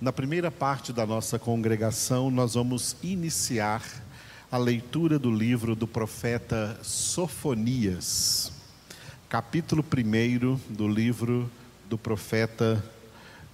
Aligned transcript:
Na 0.00 0.12
primeira 0.12 0.48
parte 0.48 0.92
da 0.92 1.04
nossa 1.04 1.40
congregação, 1.40 2.30
nós 2.30 2.54
vamos 2.54 2.94
iniciar 3.02 3.82
a 4.48 4.56
leitura 4.56 5.18
do 5.18 5.28
livro 5.28 5.74
do 5.74 5.88
profeta 5.88 6.78
Sofonias, 6.84 8.52
capítulo 9.28 9.84
1 9.84 10.72
do 10.72 10.86
livro 10.86 11.50
do 11.90 11.98
profeta 11.98 12.80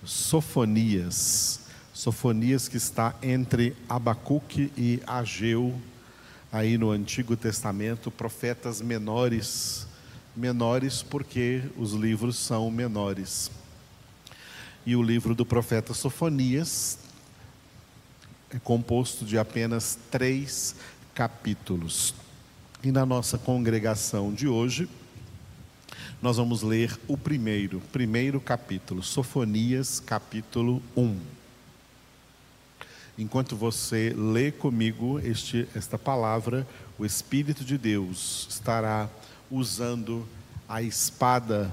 Sofonias. 0.04 1.60
Sofonias 1.95 2.68
que 2.68 2.76
está 2.76 3.14
entre 3.22 3.74
Abacuque 3.88 4.70
e 4.76 5.00
Ageu, 5.06 5.74
aí 6.52 6.76
no 6.76 6.90
Antigo 6.90 7.38
Testamento, 7.38 8.11
profetas 8.11 8.82
menores, 8.82 9.86
menores 10.36 11.02
porque 11.02 11.62
os 11.79 11.95
livros 11.95 12.36
são 12.36 12.70
menores 12.70 13.50
e 14.87 14.95
o 14.95 15.03
livro 15.03 15.35
do 15.35 15.46
profeta 15.46 15.95
Sofonias 15.95 16.98
é 18.51 18.59
composto 18.59 19.25
de 19.25 19.38
apenas 19.38 19.98
três 20.11 20.77
capítulos. 21.15 22.15
E 22.83 22.92
na 22.92 23.06
nossa 23.06 23.39
congregação 23.39 24.33
de 24.33 24.47
hoje, 24.47 24.89
nós 26.20 26.37
vamos 26.37 26.62
ler 26.62 26.98
o 27.09 27.16
primeiro, 27.16 27.80
primeiro 27.92 28.41
capítulo, 28.41 29.02
Sofonias, 29.02 30.01
capítulo 30.01 30.83
1. 30.97 31.19
Enquanto 33.16 33.56
você 33.56 34.14
lê 34.16 34.53
comigo 34.53 35.19
este, 35.20 35.66
esta 35.75 35.98
palavra, 35.98 36.66
o 36.98 37.06
Espírito 37.06 37.64
de 37.64 37.78
Deus 37.78 38.47
estará 38.51 39.09
usando 39.51 40.27
a 40.69 40.83
espada 40.83 41.73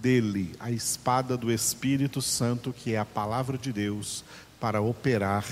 dele, 0.00 0.54
a 0.58 0.70
espada 0.70 1.36
do 1.36 1.52
Espírito 1.52 2.22
Santo, 2.22 2.72
que 2.72 2.94
é 2.94 2.98
a 2.98 3.04
palavra 3.04 3.58
de 3.58 3.72
Deus, 3.72 4.24
para 4.60 4.80
operar 4.80 5.44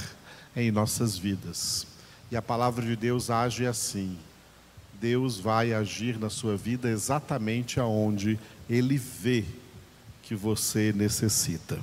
em 0.55 0.71
nossas 0.71 1.17
vidas. 1.19 1.87
E 2.31 2.37
a 2.37 2.43
palavra 2.43 2.85
de 2.85 2.97
Deus 2.97 3.31
age 3.31 3.67
assim. 3.67 4.19
Deus 5.01 5.39
vai 5.39 5.73
agir 5.73 6.19
na 6.19 6.31
sua 6.31 6.57
vida 6.57 6.89
exatamente 6.89 7.79
aonde 7.79 8.39
ele 8.69 8.97
vê 8.97 9.45
que 10.23 10.35
você 10.35 10.93
necessita. 10.93 11.79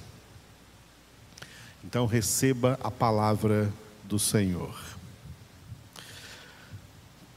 Então 1.83 2.05
receba 2.05 2.79
a 2.83 2.89
palavra 2.89 3.71
do 4.03 4.17
Senhor. 4.17 4.75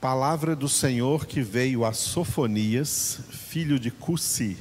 Palavra 0.00 0.56
do 0.56 0.68
Senhor 0.68 1.26
que 1.26 1.42
veio 1.42 1.84
a 1.84 1.92
Sofonias, 1.92 3.20
filho 3.30 3.78
de 3.78 3.90
Cussi, 3.90 4.56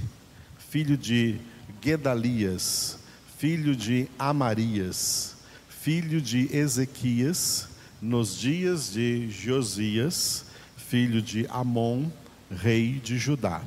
filho 0.76 0.98
de 0.98 1.38
Gedalias, 1.82 3.00
filho 3.38 3.74
de 3.74 4.10
Amarias, 4.20 5.38
filho 5.70 6.20
de 6.20 6.54
Ezequias, 6.54 7.70
nos 8.02 8.38
dias 8.38 8.92
de 8.92 9.32
Josias, 9.32 10.44
filho 10.76 11.22
de 11.22 11.48
Amon, 11.50 12.08
rei 12.52 13.00
de 13.02 13.18
Judá. 13.18 13.62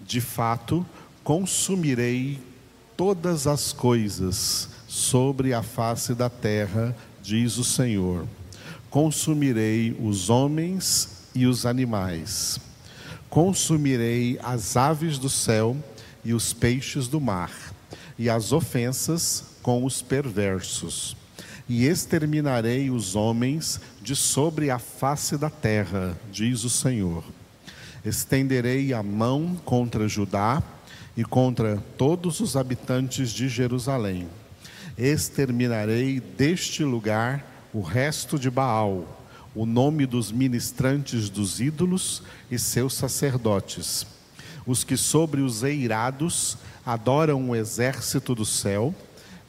De 0.00 0.20
fato, 0.20 0.86
consumirei 1.24 2.38
todas 2.96 3.48
as 3.48 3.72
coisas 3.72 4.68
sobre 4.86 5.52
a 5.52 5.64
face 5.64 6.14
da 6.14 6.30
terra, 6.30 6.96
diz 7.20 7.56
o 7.56 7.64
Senhor. 7.64 8.24
Consumirei 8.88 9.96
os 10.00 10.30
homens 10.30 11.24
e 11.34 11.44
os 11.44 11.66
animais. 11.66 12.60
Consumirei 13.28 14.38
as 14.44 14.76
aves 14.76 15.18
do 15.18 15.28
céu 15.28 15.76
e 16.24 16.32
os 16.32 16.52
peixes 16.52 17.06
do 17.06 17.20
mar, 17.20 17.52
e 18.18 18.30
as 18.30 18.52
ofensas 18.52 19.44
com 19.62 19.84
os 19.84 20.00
perversos. 20.00 21.16
E 21.68 21.86
exterminarei 21.86 22.90
os 22.90 23.16
homens 23.16 23.80
de 24.02 24.14
sobre 24.14 24.70
a 24.70 24.78
face 24.78 25.36
da 25.36 25.50
terra, 25.50 26.18
diz 26.30 26.64
o 26.64 26.70
Senhor. 26.70 27.24
Estenderei 28.04 28.92
a 28.92 29.02
mão 29.02 29.56
contra 29.64 30.06
Judá 30.06 30.62
e 31.16 31.24
contra 31.24 31.82
todos 31.96 32.40
os 32.40 32.56
habitantes 32.56 33.30
de 33.30 33.48
Jerusalém. 33.48 34.28
Exterminarei 34.96 36.20
deste 36.20 36.84
lugar 36.84 37.44
o 37.72 37.80
resto 37.80 38.38
de 38.38 38.50
Baal, 38.50 39.22
o 39.54 39.64
nome 39.64 40.04
dos 40.04 40.30
ministrantes 40.30 41.30
dos 41.30 41.60
ídolos 41.60 42.22
e 42.50 42.58
seus 42.58 42.94
sacerdotes 42.94 44.06
os 44.66 44.84
que 44.84 44.96
sobre 44.96 45.40
os 45.40 45.62
eirados 45.62 46.56
adoram 46.84 47.50
o 47.50 47.56
exército 47.56 48.34
do 48.34 48.44
céu, 48.44 48.94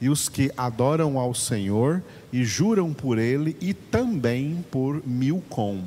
e 0.00 0.08
os 0.10 0.28
que 0.28 0.52
adoram 0.56 1.18
ao 1.18 1.34
Senhor 1.34 2.02
e 2.32 2.44
juram 2.44 2.92
por 2.92 3.18
ele 3.18 3.56
e 3.60 3.72
também 3.72 4.64
por 4.70 5.02
Milcom, 5.06 5.84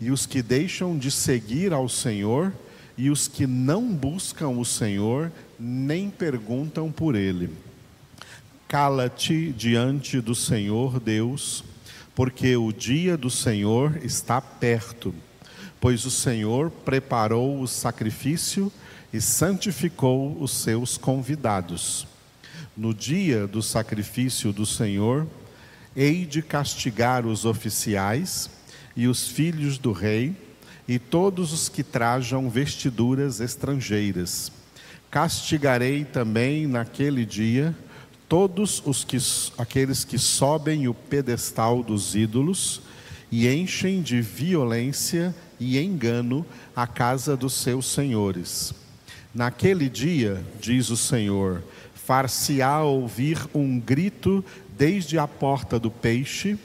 e 0.00 0.10
os 0.10 0.26
que 0.26 0.42
deixam 0.42 0.98
de 0.98 1.10
seguir 1.10 1.72
ao 1.72 1.88
Senhor 1.88 2.52
e 2.96 3.08
os 3.08 3.26
que 3.26 3.46
não 3.46 3.88
buscam 3.88 4.48
o 4.48 4.64
Senhor 4.64 5.32
nem 5.58 6.10
perguntam 6.10 6.92
por 6.92 7.14
ele. 7.14 7.50
Cala-te 8.68 9.50
diante 9.52 10.20
do 10.20 10.34
Senhor 10.34 11.00
Deus, 11.00 11.64
porque 12.14 12.54
o 12.56 12.70
dia 12.70 13.16
do 13.16 13.30
Senhor 13.30 13.98
está 14.04 14.40
perto 14.40 15.14
pois 15.82 16.06
o 16.06 16.12
Senhor 16.12 16.70
preparou 16.70 17.60
o 17.60 17.66
sacrifício 17.66 18.72
e 19.12 19.20
santificou 19.20 20.40
os 20.40 20.52
seus 20.52 20.96
convidados. 20.96 22.06
No 22.76 22.94
dia 22.94 23.48
do 23.48 23.60
sacrifício 23.60 24.52
do 24.52 24.64
Senhor, 24.64 25.26
hei 25.96 26.24
de 26.24 26.40
castigar 26.40 27.26
os 27.26 27.44
oficiais 27.44 28.48
e 28.94 29.08
os 29.08 29.26
filhos 29.26 29.76
do 29.76 29.90
rei 29.90 30.36
e 30.86 31.00
todos 31.00 31.52
os 31.52 31.68
que 31.68 31.82
trajam 31.82 32.48
vestiduras 32.48 33.40
estrangeiras. 33.40 34.52
Castigarei 35.10 36.04
também 36.04 36.68
naquele 36.68 37.26
dia 37.26 37.76
todos 38.28 38.80
os 38.86 39.02
que 39.02 39.18
aqueles 39.58 40.04
que 40.04 40.16
sobem 40.16 40.86
o 40.86 40.94
pedestal 40.94 41.82
dos 41.82 42.14
ídolos 42.14 42.82
e 43.32 43.48
enchem 43.48 44.00
de 44.00 44.20
violência 44.20 45.34
e 45.62 45.78
engano 45.78 46.44
a 46.74 46.86
casa 46.86 47.36
dos 47.36 47.54
seus 47.54 47.86
senhores. 47.86 48.74
Naquele 49.32 49.88
dia, 49.88 50.44
diz 50.60 50.90
o 50.90 50.96
Senhor, 50.96 51.62
far-se-á 51.94 52.82
ouvir 52.82 53.38
um 53.54 53.78
grito 53.78 54.44
desde 54.76 55.18
a 55.18 55.28
porta 55.28 55.78
do 55.78 55.90
peixe, 55.90 56.58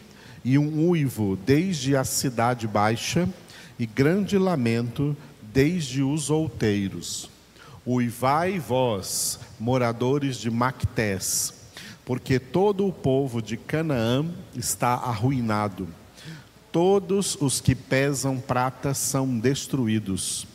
e 0.44 0.57
um 0.57 0.90
uivo 0.90 1.38
desde 1.46 1.96
a 1.96 2.03
cidade 2.03 2.68
baixa, 2.68 3.30
e 3.78 3.86
grande 3.86 4.38
lamento 4.38 5.16
desde 5.53 6.02
os 6.02 6.30
outeiros. 6.30 7.30
Uivai 7.86 8.57
vós, 8.59 9.40
moradores 9.59 10.38
de 10.38 10.50
Mactés, 10.50 11.53
porque 12.03 12.40
todo 12.40 12.88
o 12.88 12.91
povo 12.91 13.41
de 13.41 13.57
Canaã 13.57 14.25
está 14.56 14.94
arruinado 14.94 15.88
todos 16.72 17.38
os 17.40 17.60
que 17.62 17.76
pesam 17.76 18.40
prata 18.40 18.94
são 18.94 19.38
destruídos. 19.40 20.48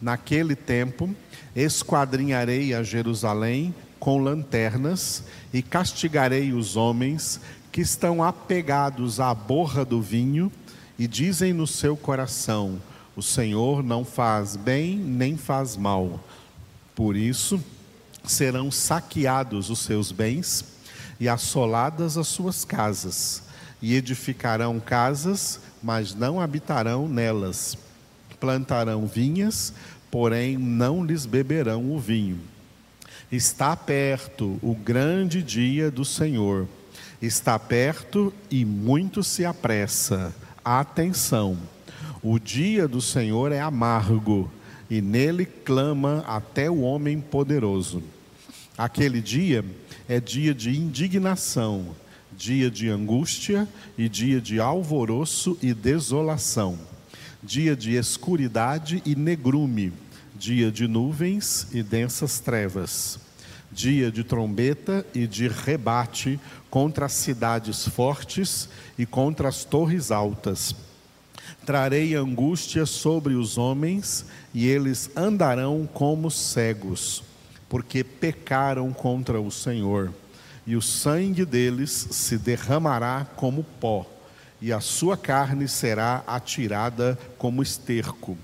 Naquele 0.00 0.54
tempo, 0.54 1.14
esquadrinharei 1.54 2.74
a 2.74 2.82
Jerusalém 2.82 3.74
com 3.98 4.18
lanternas 4.18 5.24
e 5.52 5.62
castigarei 5.62 6.52
os 6.52 6.76
homens 6.76 7.40
que 7.72 7.80
estão 7.80 8.22
apegados 8.22 9.20
à 9.20 9.34
borra 9.34 9.84
do 9.84 10.00
vinho 10.00 10.50
e 10.98 11.06
dizem 11.06 11.52
no 11.52 11.66
seu 11.66 11.96
coração: 11.96 12.80
O 13.14 13.22
Senhor 13.22 13.82
não 13.82 14.04
faz 14.04 14.56
bem 14.56 14.96
nem 14.96 15.36
faz 15.36 15.76
mal. 15.76 16.20
Por 16.94 17.16
isso, 17.16 17.62
serão 18.24 18.70
saqueados 18.70 19.70
os 19.70 19.80
seus 19.80 20.10
bens 20.10 20.64
e 21.18 21.28
assoladas 21.28 22.18
as 22.18 22.28
suas 22.28 22.64
casas, 22.64 23.42
e 23.80 23.94
edificarão 23.94 24.80
casas 24.80 25.60
mas 25.86 26.14
não 26.16 26.40
habitarão 26.40 27.08
nelas. 27.08 27.78
Plantarão 28.40 29.06
vinhas, 29.06 29.72
porém 30.10 30.58
não 30.58 31.04
lhes 31.04 31.24
beberão 31.24 31.92
o 31.92 31.98
vinho. 32.00 32.40
Está 33.30 33.76
perto 33.76 34.58
o 34.62 34.74
grande 34.74 35.42
dia 35.42 35.88
do 35.88 36.04
Senhor. 36.04 36.66
Está 37.22 37.56
perto 37.56 38.34
e 38.50 38.64
muito 38.64 39.22
se 39.22 39.44
apressa. 39.44 40.34
Atenção! 40.64 41.56
O 42.20 42.38
dia 42.40 42.88
do 42.88 43.00
Senhor 43.00 43.52
é 43.52 43.60
amargo, 43.60 44.50
e 44.90 45.00
nele 45.00 45.46
clama 45.46 46.24
até 46.26 46.68
o 46.68 46.80
homem 46.80 47.20
poderoso. 47.20 48.02
Aquele 48.76 49.20
dia 49.20 49.64
é 50.08 50.18
dia 50.18 50.52
de 50.52 50.76
indignação 50.76 51.94
dia 52.36 52.70
de 52.70 52.88
angústia 52.88 53.66
e 53.96 54.08
dia 54.08 54.40
de 54.40 54.60
alvoroço 54.60 55.56
e 55.62 55.72
desolação, 55.72 56.78
dia 57.42 57.74
de 57.74 57.94
escuridade 57.94 59.02
e 59.06 59.14
negrume, 59.14 59.92
dia 60.34 60.70
de 60.70 60.86
nuvens 60.86 61.68
e 61.72 61.82
densas 61.82 62.38
trevas, 62.38 63.18
dia 63.72 64.10
de 64.12 64.22
trombeta 64.22 65.04
e 65.14 65.26
de 65.26 65.48
rebate 65.48 66.38
contra 66.68 67.06
as 67.06 67.12
cidades 67.12 67.88
fortes 67.88 68.68
e 68.98 69.06
contra 69.06 69.48
as 69.48 69.64
torres 69.64 70.10
altas. 70.10 70.74
Trarei 71.64 72.14
angústia 72.14 72.84
sobre 72.86 73.34
os 73.34 73.56
homens 73.56 74.26
e 74.52 74.66
eles 74.66 75.10
andarão 75.16 75.88
como 75.92 76.30
cegos, 76.30 77.24
porque 77.68 78.04
pecaram 78.04 78.92
contra 78.92 79.40
o 79.40 79.50
Senhor, 79.50 80.12
e 80.66 80.76
o 80.76 80.82
sangue 80.82 81.44
deles 81.44 82.08
se 82.10 82.36
derramará 82.36 83.26
como 83.36 83.62
pó, 83.62 84.04
e 84.60 84.72
a 84.72 84.80
sua 84.80 85.16
carne 85.16 85.68
será 85.68 86.24
atirada 86.26 87.18
como 87.38 87.62
esterco 87.62 88.36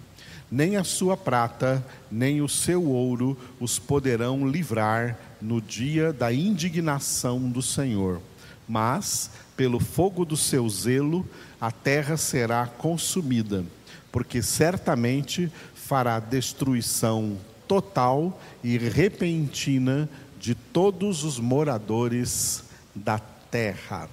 nem 0.52 0.76
a 0.76 0.84
sua 0.84 1.16
prata, 1.16 1.82
nem 2.10 2.42
o 2.42 2.48
seu 2.48 2.84
ouro 2.84 3.38
os 3.58 3.78
poderão 3.78 4.46
livrar 4.46 5.18
no 5.40 5.62
dia 5.62 6.12
da 6.12 6.30
indignação 6.30 7.48
do 7.48 7.62
Senhor. 7.62 8.20
Mas, 8.68 9.30
pelo 9.56 9.80
fogo 9.80 10.26
do 10.26 10.36
seu 10.36 10.68
zelo, 10.68 11.26
a 11.58 11.70
terra 11.70 12.18
será 12.18 12.66
consumida, 12.66 13.64
porque 14.12 14.42
certamente 14.42 15.50
fará 15.74 16.20
destruição 16.20 17.38
total 17.66 18.38
e 18.62 18.76
repentina 18.76 20.06
de 20.42 20.56
todos 20.56 21.22
os 21.22 21.38
moradores 21.38 22.64
da 22.92 23.16
terra. 23.16 24.10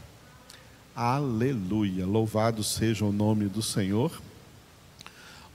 Aleluia! 0.96 2.06
Louvado 2.06 2.64
seja 2.64 3.04
o 3.04 3.12
nome 3.12 3.46
do 3.46 3.64
Senhor. 3.64 4.22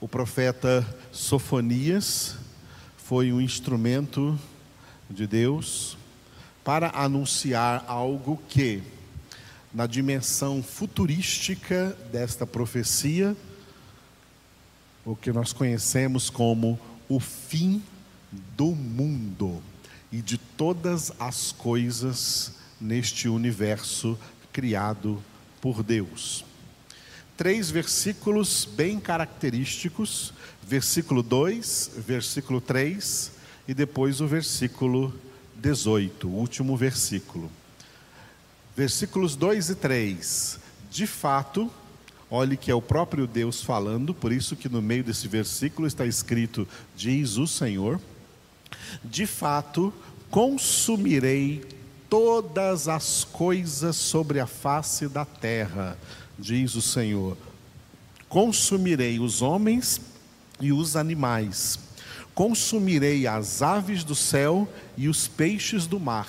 O 0.00 0.09
profeta 0.09 0.85
Sofonias 1.12 2.37
foi 2.97 3.32
um 3.32 3.41
instrumento 3.41 4.37
de 5.09 5.29
Deus 5.29 5.97
para 6.65 6.91
anunciar 6.91 7.85
algo 7.87 8.43
que, 8.49 8.82
na 9.73 9.87
dimensão 9.87 10.61
futurística 10.61 11.97
desta 12.11 12.44
profecia, 12.44 13.37
o 15.05 15.15
que 15.15 15.31
nós 15.31 15.53
conhecemos 15.53 16.29
como 16.29 16.76
o 17.09 17.21
fim 17.21 17.81
do 18.56 18.73
mundo 18.73 19.62
e 20.14 20.22
de 20.22 20.38
todas 20.38 21.12
as 21.19 21.50
coisas 21.50 22.52
neste 22.81 23.28
universo 23.28 24.19
criado 24.52 25.22
por 25.61 25.82
Deus 25.82 26.44
três 27.37 27.70
versículos 27.70 28.64
bem 28.64 28.99
característicos: 28.99 30.32
versículo 30.62 31.22
2, 31.22 31.93
versículo 32.06 32.61
3 32.61 33.32
e 33.66 33.75
depois 33.75 34.20
o 34.20 34.26
versículo 34.26 35.14
18, 35.56 36.28
o 36.28 36.32
último 36.32 36.76
versículo. 36.76 37.50
Versículos 38.76 39.37
2 39.37 39.70
e 39.70 39.75
3. 39.75 40.58
De 40.90 41.06
fato, 41.06 41.70
olhe 42.31 42.56
que 42.56 42.70
é 42.70 42.75
o 42.75 42.82
próprio 42.82 43.26
Deus 43.26 43.62
falando, 43.62 44.12
por 44.12 44.32
isso 44.32 44.56
que 44.56 44.69
no 44.69 44.82
meio 44.82 45.02
desse 45.02 45.26
versículo 45.28 45.87
está 45.87 46.06
escrito: 46.06 46.69
Diz 46.96 47.37
o 47.37 47.46
Senhor. 47.46 48.00
De 49.05 49.26
fato, 49.26 49.93
consumirei 50.31 51.65
todas 52.09 52.88
as 52.88 53.25
coisas 53.25 53.97
sobre 53.97 54.41
a 54.41 54.47
face 54.47 55.09
da 55.09 55.25
terra 55.25 55.99
diz 56.38 56.75
o 56.75 56.82
Senhor: 56.82 57.37
Consumirei 58.29 59.19
os 59.19 59.43
homens 59.43 60.00
e 60.61 60.73
os 60.73 60.97
animais, 60.97 61.79
consumirei 62.35 63.26
as 63.26 63.62
aves 63.62 64.05
do 64.05 64.15
céu 64.15 64.69
e 64.97 65.09
os 65.09 65.29
peixes 65.29 65.87
do 65.87 66.00
mar, 66.00 66.29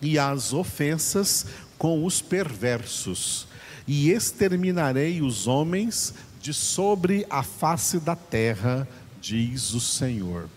e 0.00 0.18
as 0.18 0.52
ofensas 0.52 1.46
com 1.78 2.04
os 2.04 2.20
perversos, 2.20 3.46
e 3.86 4.10
exterminarei 4.10 5.20
os 5.22 5.46
homens 5.46 6.14
de 6.40 6.54
sobre 6.54 7.26
a 7.28 7.42
face 7.42 7.98
da 7.98 8.16
terra, 8.16 8.88
diz 9.20 9.74
o 9.74 9.80
Senhor. 9.80 10.48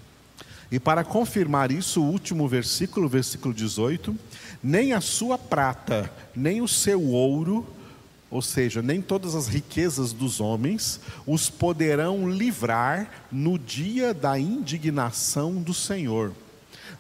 E 0.74 0.80
para 0.80 1.04
confirmar 1.04 1.72
isso, 1.72 2.02
o 2.02 2.10
último 2.10 2.48
versículo, 2.48 3.08
versículo 3.08 3.54
18: 3.54 4.18
nem 4.64 4.92
a 4.92 5.00
sua 5.00 5.38
prata, 5.38 6.12
nem 6.36 6.64
o 6.64 6.68
seu 6.68 7.00
ouro 7.10 7.64
ou 8.32 8.42
seja, 8.42 8.82
nem 8.82 9.00
todas 9.00 9.36
as 9.36 9.48
riquezas 9.48 10.12
dos 10.12 10.42
homens 10.42 11.00
os 11.28 11.52
poderão 11.52 12.28
livrar 12.28 13.08
no 13.32 13.60
dia 13.60 14.16
da 14.16 14.40
indignação 14.40 15.62
do 15.62 15.76
Senhor. 15.76 16.32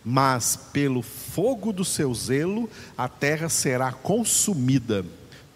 Mas 0.05 0.55
pelo 0.55 1.01
fogo 1.01 1.73
do 1.73 1.83
seu 1.83 2.13
zelo 2.13 2.69
a 2.95 3.07
terra 3.07 3.49
será 3.49 3.91
consumida, 3.91 5.03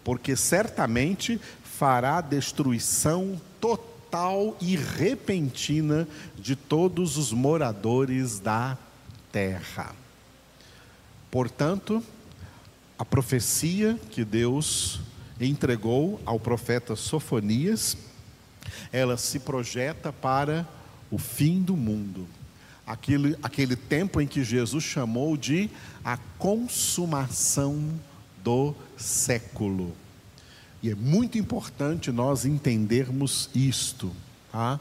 porque 0.02 0.34
certamente 0.34 1.40
fará 1.62 2.20
destruição 2.20 3.40
total 4.08 4.56
e 4.60 4.74
repentina 4.74 6.08
de 6.38 6.56
todos 6.56 7.18
os 7.18 7.30
moradores 7.30 8.40
da 8.40 8.76
terra. 9.30 9.94
Portanto, 11.30 12.02
a 12.98 13.04
profecia 13.04 13.98
que 14.10 14.24
Deus 14.24 15.00
entregou 15.38 16.20
ao 16.24 16.40
profeta 16.40 16.96
Sofonias, 16.96 17.96
ela 18.90 19.18
se 19.18 19.40
projeta 19.40 20.10
para 20.10 20.66
o 21.10 21.18
fim 21.18 21.60
do 21.60 21.76
mundo. 21.76 22.26
Aquele, 22.86 23.36
aquele 23.42 23.76
tempo 23.76 24.20
em 24.22 24.26
que 24.26 24.42
Jesus 24.42 24.82
chamou 24.82 25.36
de 25.36 25.68
a 26.02 26.16
consumação 26.38 28.00
do 28.42 28.74
século. 28.96 29.94
E 30.82 30.90
é 30.90 30.94
muito 30.94 31.38
importante 31.38 32.12
nós 32.12 32.44
entendermos 32.44 33.50
isto. 33.54 34.12
Tá? 34.52 34.78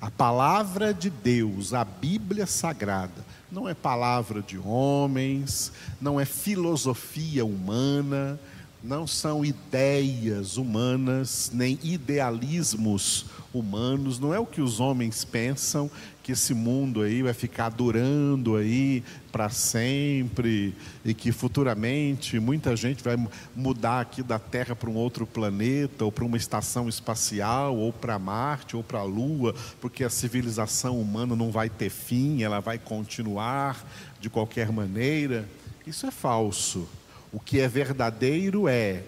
A 0.00 0.10
palavra 0.10 0.94
de 0.94 1.10
Deus, 1.10 1.74
a 1.74 1.84
Bíblia 1.84 2.46
Sagrada, 2.46 3.24
não 3.52 3.68
é 3.68 3.74
palavra 3.74 4.40
de 4.40 4.58
homens, 4.58 5.72
não 6.00 6.18
é 6.18 6.24
filosofia 6.24 7.44
humana, 7.44 8.40
não 8.82 9.06
são 9.06 9.44
ideias 9.44 10.56
humanas, 10.56 11.50
nem 11.52 11.78
idealismos 11.82 13.26
humanos, 13.52 14.18
não 14.18 14.32
é 14.32 14.38
o 14.38 14.46
que 14.46 14.60
os 14.60 14.78
homens 14.78 15.24
pensam 15.24 15.90
que 16.22 16.32
esse 16.32 16.54
mundo 16.54 17.02
aí 17.02 17.22
vai 17.22 17.32
ficar 17.32 17.68
durando 17.70 18.54
aí 18.56 19.02
para 19.32 19.48
sempre 19.48 20.74
e 21.04 21.12
que 21.12 21.32
futuramente 21.32 22.38
muita 22.38 22.76
gente 22.76 23.02
vai 23.02 23.16
mudar 23.54 24.00
aqui 24.00 24.22
da 24.22 24.38
Terra 24.38 24.76
para 24.76 24.88
um 24.88 24.94
outro 24.94 25.26
planeta 25.26 26.04
ou 26.04 26.12
para 26.12 26.24
uma 26.24 26.36
estação 26.36 26.88
espacial 26.88 27.76
ou 27.76 27.92
para 27.92 28.18
Marte 28.18 28.76
ou 28.76 28.82
para 28.84 29.00
a 29.00 29.04
Lua, 29.04 29.54
porque 29.80 30.04
a 30.04 30.10
civilização 30.10 31.00
humana 31.00 31.34
não 31.34 31.50
vai 31.50 31.68
ter 31.68 31.90
fim, 31.90 32.42
ela 32.42 32.60
vai 32.60 32.78
continuar 32.78 33.84
de 34.20 34.30
qualquer 34.30 34.70
maneira. 34.70 35.48
Isso 35.86 36.06
é 36.06 36.10
falso. 36.10 36.88
O 37.32 37.40
que 37.40 37.60
é 37.60 37.66
verdadeiro 37.66 38.68
é 38.68 39.02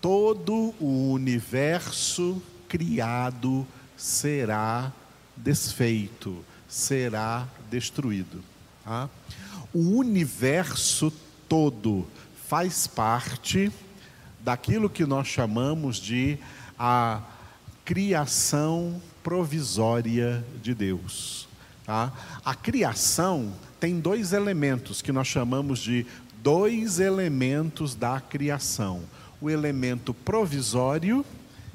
todo 0.00 0.74
o 0.80 1.12
universo 1.12 2.42
criado 2.70 3.66
será 3.96 4.92
desfeito, 5.36 6.44
será 6.68 7.48
destruído. 7.68 8.42
Tá? 8.84 9.10
O 9.74 9.96
universo 9.96 11.12
todo 11.48 12.06
faz 12.46 12.86
parte 12.86 13.72
daquilo 14.38 14.88
que 14.88 15.04
nós 15.04 15.26
chamamos 15.26 15.96
de 15.96 16.38
a 16.78 17.20
criação 17.84 19.02
provisória 19.22 20.44
de 20.62 20.72
Deus. 20.72 21.48
Tá? 21.84 22.12
A 22.44 22.54
criação 22.54 23.52
tem 23.80 23.98
dois 23.98 24.32
elementos 24.32 25.02
que 25.02 25.10
nós 25.10 25.26
chamamos 25.26 25.80
de 25.80 26.06
dois 26.40 27.00
elementos 27.00 27.96
da 27.96 28.20
criação: 28.20 29.02
o 29.40 29.50
elemento 29.50 30.14
provisório 30.14 31.26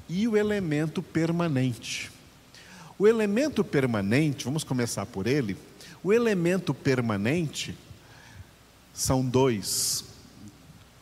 e 0.08 0.28
o 0.28 0.38
elemento 0.38 1.02
permanente. 1.02 2.12
O 2.98 3.08
elemento 3.08 3.64
permanente, 3.64 4.46
vamos 4.46 4.64
começar 4.64 5.06
por 5.06 5.28
ele. 5.28 5.58
O 6.04 6.14
elemento 6.14 6.74
permanente 6.74 7.76
são 8.94 9.26
dois. 9.26 10.06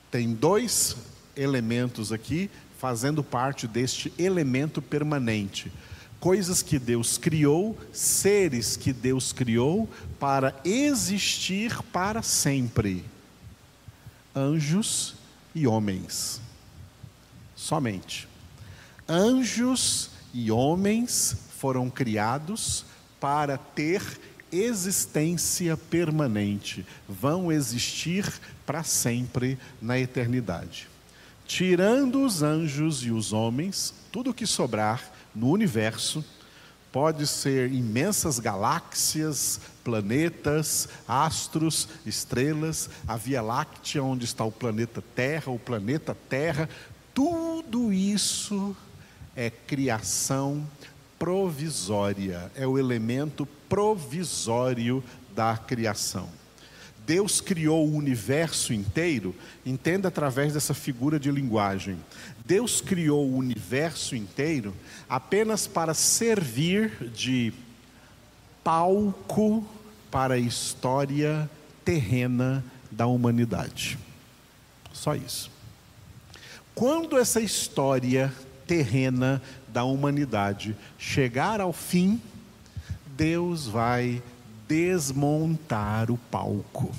Tem 0.10 0.34
dois 0.34 0.96
elementos 1.36 2.12
aqui 2.12 2.50
fazendo 2.80 3.24
parte 3.24 3.68
deste 3.68 4.12
elemento 4.18 4.82
permanente. 4.82 5.72
Coisas 6.20 6.62
que 6.62 6.80
Deus 6.80 7.18
criou, 7.18 7.78
seres 7.92 8.78
que 8.78 8.94
Deus 8.94 9.34
criou 9.34 9.90
para 10.20 10.56
existir 10.64 11.82
para 11.92 12.22
sempre 12.22 13.06
anjos 14.36 15.16
e 15.54 15.68
homens. 15.68 16.42
Somente. 17.56 18.33
Anjos 19.08 20.12
e 20.34 20.50
homens 20.50 21.36
foram 21.58 21.90
criados 21.90 22.86
para 23.20 23.58
ter 23.58 24.02
existência 24.52 25.76
permanente, 25.76 26.86
vão 27.08 27.52
existir 27.52 28.32
para 28.66 28.84
sempre 28.84 29.58
na 29.82 30.00
eternidade. 30.00 30.88
Tirando 31.46 32.24
os 32.24 32.42
anjos 32.42 33.04
e 33.04 33.12
os 33.12 33.34
homens, 33.34 33.94
tudo 34.12 34.34
que 34.34 34.48
sobrar 34.48 35.12
no 35.36 35.50
universo 35.50 36.24
pode 36.92 37.26
ser 37.26 37.74
imensas 37.74 38.40
galáxias, 38.40 39.60
planetas, 39.84 40.88
astros, 41.08 41.90
estrelas, 42.06 42.90
a 43.08 43.18
Via 43.18 43.42
Láctea, 43.42 44.04
onde 44.04 44.26
está 44.26 44.46
o 44.46 44.52
planeta 44.52 45.04
Terra, 45.16 45.52
o 45.52 45.60
planeta 45.60 46.16
Terra, 46.30 46.70
tudo 47.14 47.92
isso 47.92 48.76
é 49.36 49.50
criação 49.50 50.68
provisória, 51.18 52.52
é 52.56 52.68
o 52.68 52.78
elemento 52.78 53.46
provisório 53.68 55.04
da 55.36 55.58
criação. 55.58 56.30
Deus 57.06 57.42
criou 57.42 57.88
o 57.88 57.96
universo 57.96 58.74
inteiro, 58.74 59.36
entenda 59.66 60.08
através 60.08 60.54
dessa 60.54 60.74
figura 60.74 61.20
de 61.20 61.30
linguagem. 61.32 61.98
Deus 62.46 62.80
criou 62.80 63.28
o 63.28 63.38
universo 63.38 64.16
inteiro 64.16 64.74
apenas 65.10 65.68
para 65.68 65.94
servir 65.94 67.10
de 67.14 67.54
palco 68.64 69.68
para 70.10 70.36
a 70.36 70.40
história 70.40 71.50
terrena 71.84 72.64
da 72.90 73.06
humanidade. 73.06 73.98
Só 74.94 75.16
isso. 75.16 75.52
Quando 76.74 77.18
essa 77.18 77.42
história 77.42 78.34
terrena 78.74 79.40
da 79.68 79.84
humanidade 79.84 80.76
chegar 80.98 81.62
ao 81.62 81.72
fim, 81.72 82.20
Deus 83.16 83.68
vai 83.68 84.20
desmontar 84.68 86.10
o 86.10 86.18
palco. 86.18 86.92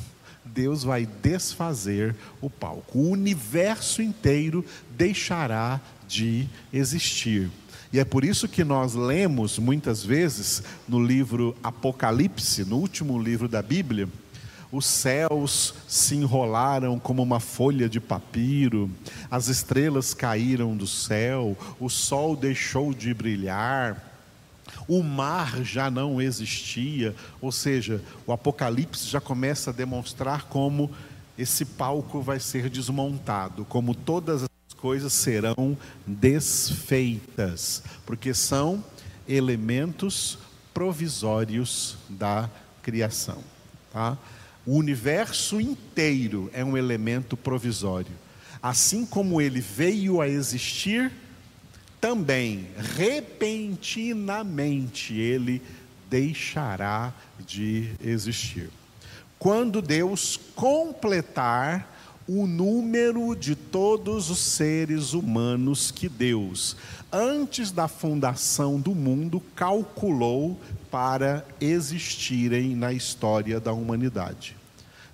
Deus 0.44 0.84
vai 0.84 1.04
desfazer 1.04 2.14
o 2.40 2.48
palco. 2.48 3.00
O 3.00 3.10
universo 3.10 4.00
inteiro 4.00 4.64
deixará 4.96 5.80
de 6.06 6.48
existir. 6.72 7.50
E 7.92 7.98
é 7.98 8.04
por 8.04 8.24
isso 8.24 8.46
que 8.46 8.62
nós 8.62 8.94
lemos 8.94 9.58
muitas 9.58 10.04
vezes 10.04 10.62
no 10.86 11.04
livro 11.04 11.56
Apocalipse, 11.60 12.64
no 12.64 12.76
último 12.76 13.20
livro 13.20 13.48
da 13.48 13.62
Bíblia, 13.62 14.08
os 14.74 14.86
céus 14.86 15.72
se 15.86 16.16
enrolaram 16.16 16.98
como 16.98 17.22
uma 17.22 17.38
folha 17.38 17.88
de 17.88 18.00
papiro, 18.00 18.90
as 19.30 19.46
estrelas 19.46 20.12
caíram 20.12 20.76
do 20.76 20.86
céu, 20.86 21.56
o 21.78 21.88
sol 21.88 22.34
deixou 22.34 22.92
de 22.92 23.14
brilhar, 23.14 24.12
o 24.88 25.00
mar 25.00 25.62
já 25.62 25.88
não 25.88 26.20
existia, 26.20 27.14
ou 27.40 27.52
seja, 27.52 28.02
o 28.26 28.32
Apocalipse 28.32 29.06
já 29.06 29.20
começa 29.20 29.70
a 29.70 29.72
demonstrar 29.72 30.46
como 30.46 30.90
esse 31.38 31.64
palco 31.64 32.20
vai 32.20 32.40
ser 32.40 32.68
desmontado, 32.68 33.64
como 33.66 33.94
todas 33.94 34.42
as 34.42 34.74
coisas 34.76 35.12
serão 35.12 35.78
desfeitas, 36.04 37.80
porque 38.04 38.34
são 38.34 38.84
elementos 39.28 40.36
provisórios 40.72 41.96
da 42.08 42.50
criação. 42.82 43.38
Tá? 43.92 44.18
O 44.66 44.76
universo 44.76 45.60
inteiro 45.60 46.50
é 46.54 46.64
um 46.64 46.76
elemento 46.76 47.36
provisório. 47.36 48.12
Assim 48.62 49.04
como 49.04 49.40
ele 49.40 49.60
veio 49.60 50.20
a 50.20 50.28
existir, 50.28 51.10
também 52.00 52.68
repentinamente 52.96 55.14
ele 55.14 55.60
deixará 56.08 57.12
de 57.46 57.90
existir. 58.02 58.70
Quando 59.38 59.82
Deus 59.82 60.40
completar 60.54 61.93
o 62.26 62.46
número 62.46 63.34
de 63.34 63.54
todos 63.54 64.30
os 64.30 64.38
seres 64.38 65.12
humanos 65.12 65.90
que 65.90 66.08
Deus, 66.08 66.76
antes 67.12 67.70
da 67.70 67.86
fundação 67.86 68.80
do 68.80 68.94
mundo, 68.94 69.42
calculou 69.54 70.58
para 70.90 71.46
existirem 71.60 72.74
na 72.74 72.92
história 72.92 73.60
da 73.60 73.72
humanidade. 73.72 74.56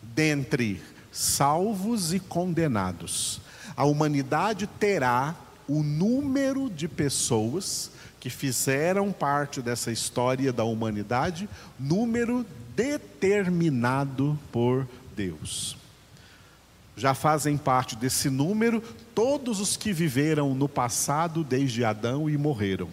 Dentre 0.03 0.81
salvos 1.11 2.15
e 2.15 2.21
condenados, 2.21 3.41
a 3.77 3.85
humanidade 3.85 4.69
terá 4.79 5.35
o 5.67 5.83
número 5.83 6.71
de 6.71 6.87
pessoas 6.87 7.91
que 8.21 8.31
fizeram 8.31 9.11
parte 9.11 9.63
dessa 9.63 9.91
história 9.91 10.53
da 10.53 10.63
humanidade, 10.63 11.49
número 11.79 12.45
determinado 12.77 14.39
por 14.53 14.87
Deus. 15.17 15.80
Já 17.01 17.15
fazem 17.15 17.57
parte 17.57 17.97
desse 17.97 18.29
número 18.29 18.83
todos 19.15 19.59
os 19.59 19.75
que 19.75 19.91
viveram 19.91 20.55
no 20.55 20.69
passado 20.69 21.43
desde 21.43 21.83
Adão 21.83 22.29
e 22.29 22.37
morreram. 22.37 22.91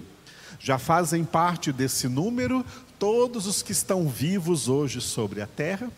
Já 0.62 0.80
fazem 0.80 1.26
parte 1.26 1.74
desse 1.74 2.08
número 2.08 2.66
todos 2.98 3.46
os 3.46 3.62
que 3.62 3.74
estão 3.74 4.08
vivos 4.08 4.70
hoje 4.70 5.02
sobre 5.02 5.42
a 5.42 5.46
terra, 5.46 5.92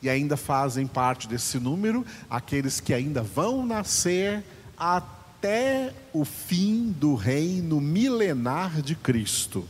e 0.00 0.08
ainda 0.08 0.36
fazem 0.36 0.86
parte 0.86 1.26
desse 1.26 1.58
número 1.58 2.06
aqueles 2.30 2.78
que 2.78 2.94
ainda 2.94 3.20
vão 3.20 3.66
nascer 3.66 4.44
até 4.78 5.92
o 6.12 6.24
fim 6.24 6.94
do 7.00 7.16
reino 7.16 7.80
milenar 7.80 8.80
de 8.80 8.94
Cristo. 8.94 9.68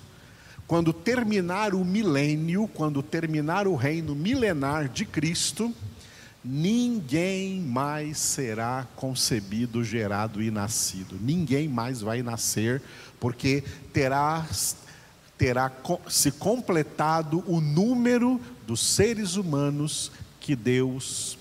Quando 0.66 0.92
terminar 0.92 1.74
o 1.74 1.82
milênio, 1.82 2.68
quando 2.74 3.02
terminar 3.02 3.66
o 3.66 3.74
reino 3.74 4.14
milenar 4.14 4.86
de 4.86 5.06
Cristo, 5.06 5.74
ninguém 6.44 7.60
mais 7.60 8.18
será 8.18 8.86
concebido, 8.96 9.84
gerado 9.84 10.42
e 10.42 10.50
nascido. 10.50 11.16
Ninguém 11.20 11.68
mais 11.68 12.00
vai 12.00 12.22
nascer, 12.22 12.82
porque 13.18 13.62
terá, 13.92 14.46
terá 15.36 15.70
se 16.08 16.30
completado 16.32 17.44
o 17.46 17.60
número 17.60 18.40
dos 18.66 18.80
seres 18.80 19.36
humanos 19.36 20.10
que 20.40 20.56
Deus 20.56 21.38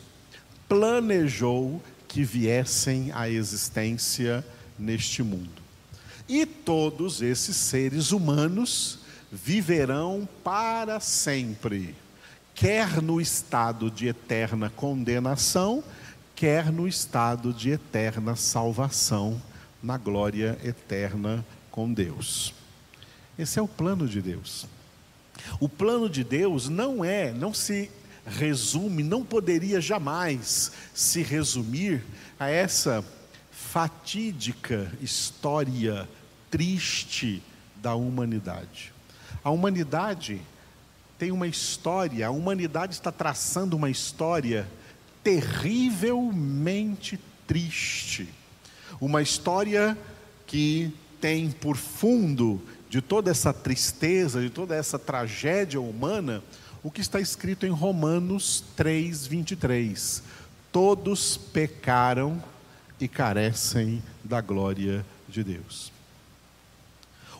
planejou 0.68 1.82
que 2.08 2.24
viessem 2.24 3.12
à 3.14 3.30
existência 3.30 4.46
neste 4.78 5.24
mundo. 5.24 5.62
E 6.28 6.46
todos 6.46 7.22
esses 7.22 7.56
seres 7.56 8.12
humanos 8.12 9.00
viverão 9.32 10.28
para 10.44 11.00
sempre, 11.00 11.96
quer 12.60 13.02
no 13.02 13.22
estado 13.22 13.90
de 13.90 14.10
eterna 14.10 14.70
condenação, 14.70 15.82
quer 16.36 16.74
no 16.74 16.90
estado 16.90 17.54
de 17.54 17.70
eterna 17.70 18.36
salvação, 18.36 19.42
na 19.82 19.98
glória 19.98 20.60
eterna 20.62 21.46
com 21.72 21.94
Deus. 21.94 22.54
Esse 23.38 23.60
é 23.60 23.62
o 23.62 23.68
plano 23.68 24.06
de 24.10 24.22
Deus. 24.22 24.68
O 25.58 25.70
plano 25.70 26.10
de 26.10 26.22
Deus 26.22 26.68
não 26.68 27.02
é, 27.02 27.32
não 27.32 27.54
se 27.54 27.90
resume, 28.28 29.04
não 29.04 29.24
poderia 29.24 29.80
jamais 29.80 30.70
se 30.94 31.24
resumir 31.24 32.04
a 32.38 32.50
essa 32.50 33.06
fatídica 33.52 34.92
história 35.00 36.10
triste 36.52 37.42
da 37.78 37.96
humanidade. 37.96 38.92
A 39.42 39.50
humanidade 39.50 40.42
tem 41.20 41.32
uma 41.34 41.46
história, 41.48 42.26
a 42.26 42.32
humanidade 42.32 42.94
está 42.94 43.12
traçando 43.12 43.76
uma 43.76 43.90
história 43.90 44.66
terrivelmente 45.22 47.20
triste. 47.46 48.30
Uma 49.02 49.22
história 49.22 49.98
que 50.48 50.94
tem 51.20 51.52
por 51.52 51.76
fundo 51.76 52.62
de 52.90 53.02
toda 53.02 53.30
essa 53.30 53.52
tristeza, 53.52 54.40
de 54.42 54.50
toda 54.50 54.74
essa 54.74 54.98
tragédia 54.98 55.82
humana, 55.82 56.42
o 56.82 56.90
que 56.90 57.02
está 57.02 57.20
escrito 57.20 57.66
em 57.66 57.70
Romanos 57.70 58.64
3, 58.78 59.28
23. 59.28 60.24
Todos 60.72 61.36
pecaram 61.36 62.42
e 62.98 63.10
carecem 63.10 64.02
da 64.24 64.40
glória 64.40 65.06
de 65.28 65.44
Deus. 65.44 65.92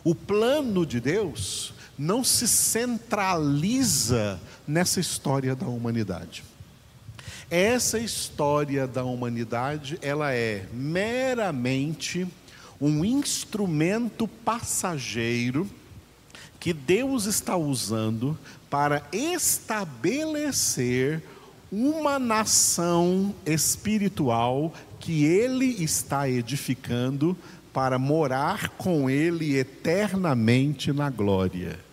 O 0.04 0.14
plano 0.14 0.84
de 0.84 1.00
Deus 1.00 1.72
não 2.00 2.24
se 2.24 2.48
centraliza 2.48 4.40
nessa 4.66 4.98
história 5.00 5.54
da 5.54 5.66
humanidade. 5.66 6.42
Essa 7.50 7.98
história 7.98 8.86
da 8.86 9.04
humanidade, 9.04 9.98
ela 10.00 10.32
é 10.32 10.66
meramente 10.72 12.26
um 12.80 13.04
instrumento 13.04 14.26
passageiro 14.26 15.68
que 16.58 16.72
Deus 16.72 17.26
está 17.26 17.54
usando 17.54 18.38
para 18.70 19.06
estabelecer 19.12 19.62
uma 21.70 22.18
nação 22.18 23.34
espiritual 23.44 24.72
que 24.98 25.26
Ele 25.26 25.84
está 25.84 26.26
edificando 26.30 27.36
para 27.74 27.98
morar 27.98 28.70
com 28.70 29.10
Ele 29.10 29.58
eternamente 29.58 30.94
na 30.94 31.10
glória. 31.10 31.89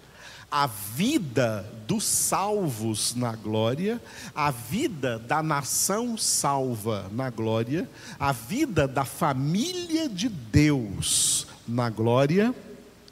A 0.49 0.65
vida 0.65 1.65
dos 1.85 2.05
salvos 2.05 3.13
na 3.15 3.35
glória, 3.35 4.01
a 4.33 4.49
vida 4.49 5.19
da 5.19 5.43
nação 5.43 6.17
salva 6.17 7.09
na 7.11 7.29
glória, 7.29 7.89
a 8.19 8.31
vida 8.31 8.87
da 8.87 9.03
família 9.03 10.07
de 10.07 10.29
Deus 10.29 11.47
na 11.67 11.89
glória 11.89 12.55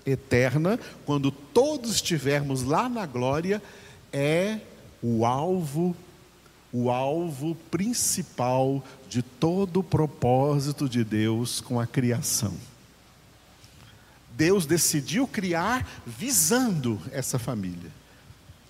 eterna, 0.05 0.79
quando 1.05 1.31
todos 1.31 1.95
estivermos 1.95 2.63
lá 2.63 2.87
na 2.87 3.05
glória, 3.05 3.61
é 4.13 4.59
o 5.01 5.25
alvo, 5.25 5.95
o 6.71 6.89
alvo 6.89 7.55
principal 7.69 8.83
de 9.09 9.21
todo 9.21 9.81
o 9.81 9.83
propósito 9.83 10.87
de 10.87 11.03
Deus 11.03 11.59
com 11.59 11.79
a 11.79 11.87
criação. 11.87 12.53
Deus 14.35 14.65
decidiu 14.65 15.27
criar 15.27 15.87
visando 16.05 17.01
essa 17.11 17.39
família. 17.39 17.89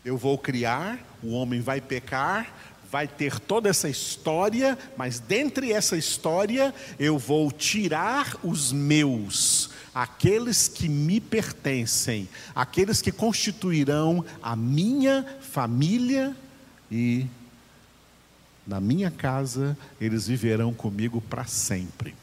Eu 0.04 0.18
vou 0.18 0.38
criar, 0.38 1.00
o 1.24 1.32
homem 1.32 1.60
vai 1.60 1.82
pecar, 1.82 2.54
vai 2.92 3.08
ter 3.08 3.40
toda 3.40 3.68
essa 3.68 3.90
história, 3.90 4.78
mas 4.96 5.20
dentre 5.20 5.72
essa 5.72 5.98
história 5.98 6.74
eu 7.00 7.18
vou 7.18 7.52
tirar 7.52 8.38
os 8.44 8.72
meus, 8.72 9.72
aqueles 9.94 10.68
que 10.68 10.88
me 10.88 11.20
pertencem, 11.20 12.30
aqueles 12.54 13.02
que 13.02 13.12
constituirão 13.12 14.24
a 14.44 14.56
minha 14.56 15.26
família 15.42 16.36
e 16.92 17.26
na 18.68 18.80
minha 18.80 19.10
casa 19.10 19.76
eles 20.00 20.28
viverão 20.28 20.72
comigo 20.72 21.20
para 21.20 21.46
sempre. 21.46 22.14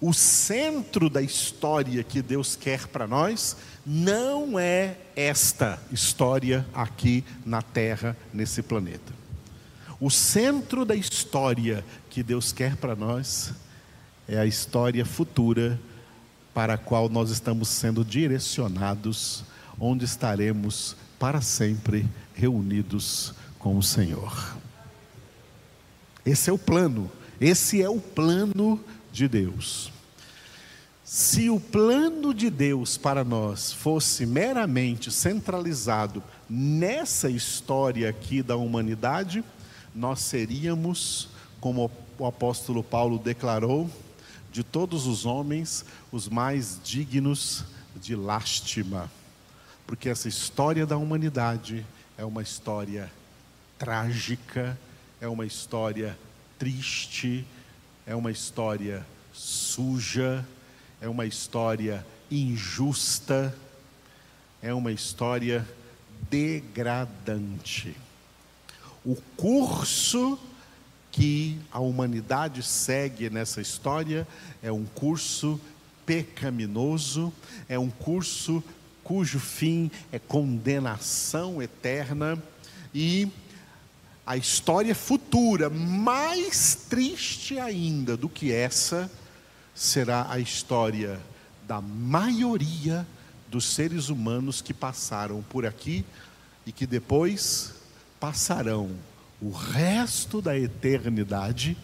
O 0.00 0.12
centro 0.12 1.10
da 1.10 1.20
história 1.20 2.04
que 2.04 2.22
Deus 2.22 2.54
quer 2.54 2.86
para 2.86 3.06
nós 3.06 3.56
não 3.84 4.58
é 4.58 4.96
esta 5.16 5.82
história 5.90 6.64
aqui 6.72 7.24
na 7.44 7.62
Terra, 7.62 8.16
nesse 8.32 8.62
planeta. 8.62 9.12
O 10.00 10.08
centro 10.08 10.84
da 10.84 10.94
história 10.94 11.84
que 12.08 12.22
Deus 12.22 12.52
quer 12.52 12.76
para 12.76 12.94
nós 12.94 13.52
é 14.28 14.38
a 14.38 14.46
história 14.46 15.04
futura 15.04 15.80
para 16.54 16.74
a 16.74 16.78
qual 16.78 17.08
nós 17.08 17.30
estamos 17.30 17.68
sendo 17.68 18.04
direcionados, 18.04 19.42
onde 19.80 20.04
estaremos 20.04 20.94
para 21.18 21.40
sempre 21.40 22.06
reunidos 22.34 23.34
com 23.58 23.76
o 23.76 23.82
Senhor. 23.82 24.56
Esse 26.24 26.50
é 26.50 26.52
o 26.52 26.58
plano, 26.58 27.10
esse 27.40 27.82
é 27.82 27.88
o 27.88 27.98
plano 27.98 28.78
de 29.12 29.28
Deus. 29.28 29.92
Se 31.04 31.48
o 31.48 31.58
plano 31.58 32.34
de 32.34 32.50
Deus 32.50 32.98
para 32.98 33.24
nós 33.24 33.72
fosse 33.72 34.26
meramente 34.26 35.10
centralizado 35.10 36.22
nessa 36.48 37.30
história 37.30 38.10
aqui 38.10 38.42
da 38.42 38.56
humanidade, 38.56 39.42
nós 39.94 40.20
seríamos, 40.20 41.28
como 41.60 41.90
o 42.18 42.26
apóstolo 42.26 42.84
Paulo 42.84 43.18
declarou, 43.18 43.90
de 44.52 44.62
todos 44.62 45.06
os 45.06 45.24
homens, 45.24 45.84
os 46.12 46.28
mais 46.28 46.78
dignos 46.84 47.64
de 47.96 48.14
lástima. 48.14 49.10
Porque 49.86 50.10
essa 50.10 50.28
história 50.28 50.84
da 50.84 50.98
humanidade 50.98 51.86
é 52.18 52.24
uma 52.24 52.42
história 52.42 53.10
trágica, 53.78 54.78
é 55.20 55.28
uma 55.28 55.46
história 55.46 56.18
triste, 56.58 57.46
é 58.08 58.14
uma 58.14 58.30
história 58.30 59.06
suja, 59.34 60.42
é 60.98 61.06
uma 61.06 61.26
história 61.26 62.06
injusta, 62.30 63.54
é 64.62 64.72
uma 64.72 64.90
história 64.90 65.68
degradante. 66.30 67.94
O 69.04 69.14
curso 69.36 70.38
que 71.12 71.60
a 71.70 71.80
humanidade 71.80 72.62
segue 72.62 73.28
nessa 73.28 73.60
história 73.60 74.26
é 74.62 74.72
um 74.72 74.86
curso 74.86 75.60
pecaminoso, 76.06 77.30
é 77.68 77.78
um 77.78 77.90
curso 77.90 78.64
cujo 79.04 79.38
fim 79.38 79.90
é 80.10 80.18
condenação 80.18 81.60
eterna 81.60 82.42
e 82.94 83.28
a 84.28 84.36
história 84.36 84.94
futura, 84.94 85.70
mais 85.70 86.74
triste 86.74 87.58
ainda 87.58 88.14
do 88.14 88.28
que 88.28 88.52
essa, 88.52 89.10
será 89.74 90.30
a 90.30 90.38
história 90.38 91.18
da 91.66 91.80
maioria 91.80 93.06
dos 93.48 93.64
seres 93.64 94.10
humanos 94.10 94.60
que 94.60 94.74
passaram 94.74 95.42
por 95.44 95.64
aqui 95.64 96.04
e 96.66 96.72
que 96.72 96.86
depois 96.86 97.72
passarão 98.20 98.90
o 99.40 99.50
resto 99.50 100.42
da 100.42 100.58
eternidade 100.58 101.74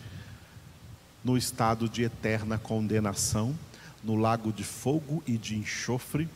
no 1.24 1.38
estado 1.38 1.88
de 1.88 2.02
eterna 2.02 2.58
condenação, 2.58 3.58
no 4.02 4.16
lago 4.16 4.52
de 4.52 4.64
fogo 4.64 5.22
e 5.26 5.38
de 5.38 5.56
enxofre, 5.56 6.28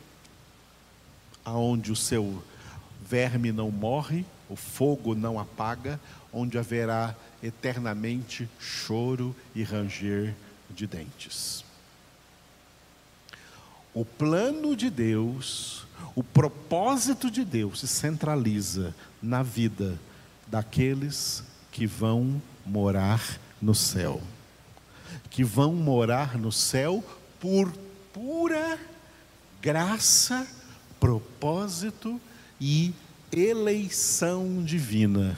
aonde 1.44 1.92
o 1.92 1.96
seu 1.96 2.42
verme 3.06 3.52
não 3.52 3.70
morre 3.70 4.24
o 4.48 4.56
fogo 4.56 5.14
não 5.14 5.38
apaga, 5.38 6.00
onde 6.32 6.58
haverá 6.58 7.14
eternamente 7.42 8.48
choro 8.58 9.34
e 9.54 9.62
ranger 9.62 10.34
de 10.70 10.86
dentes. 10.86 11.64
O 13.94 14.04
plano 14.04 14.76
de 14.76 14.90
Deus, 14.90 15.86
o 16.14 16.22
propósito 16.22 17.30
de 17.30 17.44
Deus 17.44 17.80
se 17.80 17.88
centraliza 17.88 18.94
na 19.22 19.42
vida 19.42 19.98
daqueles 20.46 21.42
que 21.72 21.86
vão 21.86 22.40
morar 22.64 23.38
no 23.60 23.74
céu. 23.74 24.20
Que 25.30 25.42
vão 25.42 25.74
morar 25.74 26.38
no 26.38 26.52
céu 26.52 27.04
por 27.40 27.72
pura 28.12 28.78
graça, 29.60 30.46
propósito 31.00 32.20
e 32.60 32.94
eleição 33.32 34.62
divina 34.64 35.36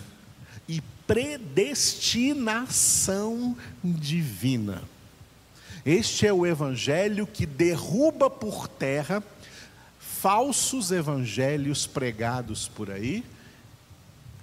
e 0.68 0.83
predestinação 1.07 3.57
divina. 3.83 4.83
Este 5.85 6.26
é 6.26 6.33
o 6.33 6.46
evangelho 6.46 7.26
que 7.26 7.44
derruba 7.46 8.31
por 8.31 8.68
terra 8.68 9.22
falsos 9.98 10.92
evangelhos 10.92 11.87
pregados 11.87 12.68
por 12.68 12.90
aí, 12.90 13.24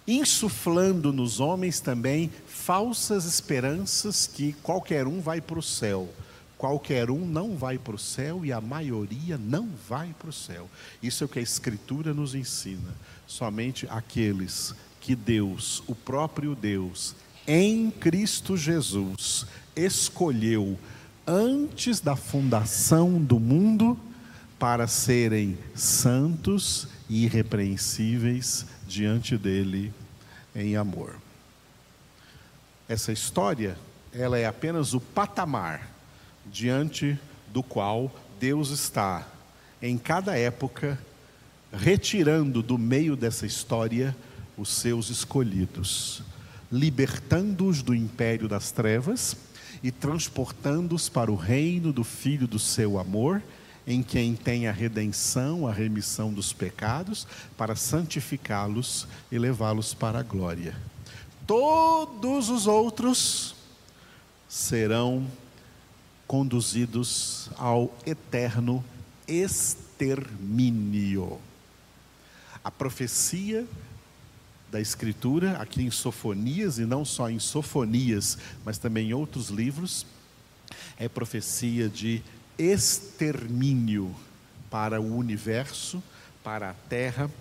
insuflando 0.07 1.13
nos 1.13 1.39
homens 1.39 1.79
também 1.79 2.31
falsas 2.47 3.25
esperanças 3.25 4.25
que 4.25 4.53
qualquer 4.63 5.05
um 5.05 5.21
vai 5.21 5.39
para 5.39 5.59
o 5.59 5.63
céu. 5.63 6.09
Qualquer 6.57 7.11
um 7.11 7.25
não 7.25 7.55
vai 7.55 7.77
para 7.77 7.95
o 7.95 7.99
céu 7.99 8.43
e 8.43 8.51
a 8.51 8.59
maioria 8.59 9.37
não 9.37 9.69
vai 9.87 10.15
para 10.17 10.29
o 10.29 10.33
céu. 10.33 10.67
Isso 11.03 11.23
é 11.23 11.25
o 11.25 11.29
que 11.29 11.37
a 11.37 11.41
Escritura 11.41 12.13
nos 12.13 12.33
ensina 12.33 12.95
somente 13.27 13.85
aqueles 13.89 14.73
que 14.99 15.15
Deus, 15.15 15.83
o 15.85 15.93
próprio 15.93 16.55
Deus, 16.55 17.15
em 17.45 17.91
Cristo 17.91 18.57
Jesus, 18.57 19.45
escolheu 19.75 20.79
antes 21.25 21.99
da 21.99 22.15
fundação 22.15 23.21
do 23.21 23.39
mundo 23.39 23.99
para 24.57 24.87
serem 24.87 25.57
santos 25.75 26.87
e 27.07 27.25
irrepreensíveis 27.25 28.65
diante 28.87 29.37
dele 29.37 29.93
em 30.55 30.75
amor. 30.75 31.15
Essa 32.89 33.11
história, 33.11 33.77
ela 34.11 34.39
é 34.39 34.47
apenas 34.47 34.93
o 34.93 34.99
patamar 34.99 35.96
diante 36.51 37.17
do 37.51 37.61
qual 37.63 38.13
Deus 38.39 38.69
está 38.69 39.27
em 39.81 39.97
cada 39.97 40.37
época 40.37 40.97
retirando 41.71 42.61
do 42.61 42.77
meio 42.77 43.15
dessa 43.15 43.45
história 43.45 44.15
os 44.57 44.69
seus 44.69 45.09
escolhidos, 45.09 46.23
libertando-os 46.71 47.81
do 47.83 47.93
império 47.93 48.47
das 48.47 48.71
trevas 48.71 49.37
e 49.83 49.91
transportando-os 49.91 51.09
para 51.09 51.31
o 51.31 51.35
reino 51.35 51.93
do 51.93 52.03
Filho 52.03 52.47
do 52.47 52.57
seu 52.57 52.97
amor, 52.97 53.43
em 53.85 54.01
quem 54.01 54.35
tem 54.35 54.67
a 54.67 54.71
redenção, 54.71 55.67
a 55.67 55.71
remissão 55.71 56.33
dos 56.33 56.51
pecados, 56.51 57.27
para 57.55 57.75
santificá-los 57.75 59.07
e 59.31 59.37
levá-los 59.37 59.93
para 59.93 60.19
a 60.19 60.23
glória. 60.23 60.75
Todos 61.45 62.49
os 62.49 62.67
outros 62.67 63.55
serão 64.49 65.27
conduzidos 66.27 67.49
ao 67.57 67.95
eterno 68.05 68.83
extermínio. 69.27 69.79
A 72.63 72.69
profecia 72.69 73.65
da 74.69 74.79
Escritura, 74.81 75.53
aqui 75.57 75.81
em 75.81 75.89
Sofonias, 75.89 76.77
e 76.77 76.85
não 76.85 77.05
só 77.05 77.29
em 77.29 77.39
Sofonias, 77.39 78.37
mas 78.65 78.77
também 78.77 79.09
em 79.09 79.13
outros 79.13 79.47
livros, 79.49 80.05
é 80.99 81.07
profecia 81.07 81.87
de 81.87 82.21
extermínio 82.57 84.13
para 84.69 84.99
o 84.99 85.15
universo, 85.15 86.03
para 86.43 86.71
a 86.71 86.73
terra, 86.73 87.31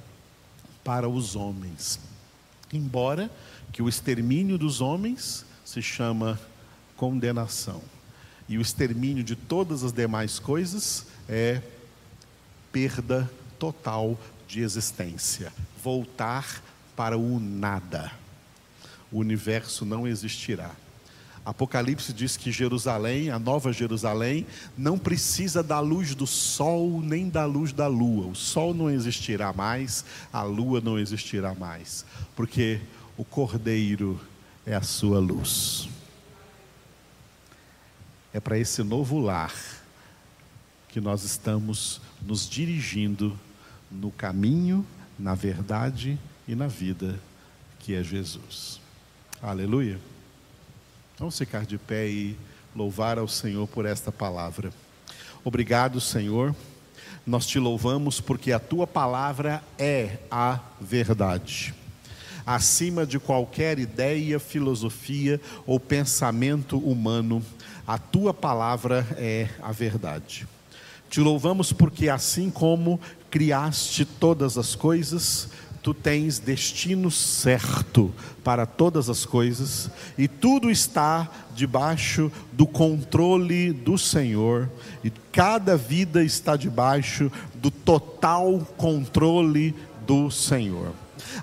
para 0.85 1.09
os 1.09 1.35
homens. 1.35 1.99
Embora 2.73 3.29
que 3.73 3.83
o 3.83 3.89
extermínio 3.89 4.57
dos 4.57 4.81
homens 4.81 5.45
se 5.65 5.83
chama 5.83 6.39
condenação. 6.97 7.83
E 8.49 8.59
o 8.59 8.61
extermínio 8.61 9.25
de 9.25 9.35
todas 9.35 9.83
as 9.83 9.93
demais 9.93 10.39
coisas 10.39 11.07
é 11.29 11.61
perda 12.71 13.31
total 13.59 14.19
de 14.47 14.61
existência, 14.61 15.53
voltar 15.83 16.63
para 16.95 17.19
o 17.19 17.41
nada. 17.41 18.13
O 19.11 19.19
universo 19.19 19.85
não 19.85 20.07
existirá. 20.07 20.71
Apocalipse 21.45 22.13
diz 22.13 22.37
que 22.37 22.51
Jerusalém, 22.51 23.31
a 23.31 23.39
nova 23.39 23.73
Jerusalém, 23.73 24.45
não 24.77 24.99
precisa 24.99 25.63
da 25.63 25.79
luz 25.79 26.13
do 26.13 26.27
sol 26.27 27.01
nem 27.01 27.29
da 27.29 27.45
luz 27.45 27.73
da 27.73 27.87
lua. 27.87 28.27
O 28.27 28.35
sol 28.35 28.75
não 28.75 28.91
existirá 28.91 29.53
mais, 29.53 30.05
a 30.33 30.43
lua 30.43 30.81
não 30.81 30.99
existirá 30.99 31.55
mais, 31.55 32.05
porque 32.35 32.81
o 33.17 33.25
Cordeiro 33.25 34.21
é 34.67 34.75
a 34.75 34.83
sua 34.83 35.21
luz. 35.21 35.89
É 38.37 38.41
para 38.41 38.59
esse 38.59 38.83
novo 38.83 39.19
lar 39.19 39.55
que 40.89 41.01
nós 41.01 41.25
estamos 41.25 42.03
nos 42.21 42.47
dirigindo 42.47 43.35
no 43.91 44.11
caminho, 44.11 44.85
na 45.19 45.35
verdade 45.35 46.19
e 46.47 46.55
na 46.55 46.67
vida 46.67 47.19
que 47.79 47.95
é 47.95 48.03
Jesus. 48.03 48.79
Aleluia. 49.41 49.99
Vamos 51.19 51.39
ficar 51.39 51.65
de 51.65 51.79
pé 51.79 52.11
e 52.11 52.37
louvar 52.75 53.19
ao 53.19 53.27
Senhor 53.27 53.67
por 53.69 53.87
esta 53.87 54.13
palavra. 54.13 54.71
Obrigado, 55.43 55.99
Senhor. 55.99 56.55
Nós 57.27 57.47
te 57.47 57.59
louvamos 57.59 58.21
porque 58.21 58.53
a 58.53 58.59
tua 58.59 58.87
palavra 58.87 59.65
é 59.79 60.19
a 60.31 60.61
verdade. 60.79 61.75
Acima 62.45 63.07
de 63.07 63.19
qualquer 63.19 63.79
ideia, 63.79 64.39
filosofia 64.39 65.41
ou 65.67 65.81
pensamento 65.81 66.79
humano, 66.79 67.43
a 67.87 67.99
tua 67.99 68.35
palavra 68.35 69.07
é 69.17 69.49
a 69.63 69.73
verdade. 69.73 70.47
Te 71.09 71.21
louvamos 71.21 71.73
porque, 71.73 72.09
assim 72.09 72.51
como 72.51 73.01
criaste 73.31 74.05
todas 74.05 74.59
as 74.59 74.75
coisas, 74.75 75.49
tu 75.83 75.95
tens 75.95 76.41
destino 76.41 77.13
certo 77.13 78.13
para 78.43 78.67
todas 78.67 79.09
as 79.09 79.25
coisas 79.25 79.89
e 80.19 80.27
tudo 80.27 80.69
está 80.69 81.31
debaixo 81.55 82.31
do 82.53 82.67
controle 82.67 83.73
do 83.73 83.97
Senhor 83.97 84.69
e 85.05 85.11
cada 85.31 85.77
vida 85.77 86.25
está 86.25 86.57
debaixo 86.57 87.31
do 87.55 87.71
total 87.71 88.67
controle 88.77 89.77
do 90.05 90.29
Senhor. 90.29 90.93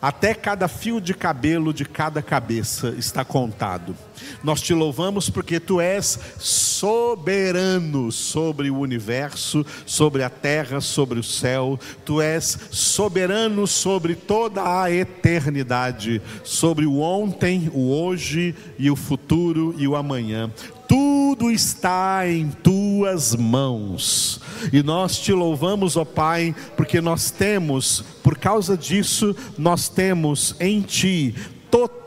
Até 0.01 0.33
cada 0.33 0.67
fio 0.67 0.99
de 0.99 1.13
cabelo 1.13 1.73
de 1.73 1.85
cada 1.85 2.21
cabeça 2.21 2.93
está 2.97 3.23
contado. 3.23 3.95
Nós 4.43 4.61
te 4.61 4.73
louvamos 4.73 5.29
porque 5.29 5.59
tu 5.59 5.81
és 5.81 6.19
soberano 6.37 8.11
sobre 8.11 8.69
o 8.69 8.79
universo, 8.79 9.65
sobre 9.85 10.23
a 10.23 10.29
terra, 10.29 10.81
sobre 10.81 11.19
o 11.19 11.23
céu. 11.23 11.79
Tu 12.05 12.21
és 12.21 12.57
soberano 12.71 13.65
sobre 13.67 14.15
toda 14.15 14.81
a 14.81 14.91
eternidade, 14.91 16.21
sobre 16.43 16.85
o 16.85 16.99
ontem, 16.99 17.69
o 17.73 17.91
hoje 17.91 18.55
e 18.77 18.89
o 18.89 18.95
futuro 18.95 19.73
e 19.77 19.87
o 19.87 19.95
amanhã 19.95 20.51
tudo 20.93 21.49
está 21.49 22.29
em 22.29 22.51
tuas 22.51 23.35
mãos. 23.35 24.39
E 24.71 24.83
nós 24.83 25.17
te 25.17 25.33
louvamos, 25.33 25.97
ó 25.97 26.05
Pai, 26.05 26.55
porque 26.77 27.01
nós 27.01 27.31
temos, 27.31 28.03
por 28.21 28.37
causa 28.37 28.77
disso, 28.77 29.35
nós 29.57 29.89
temos 29.89 30.55
em 30.59 30.81
Ti 30.81 31.33
total 31.71 32.02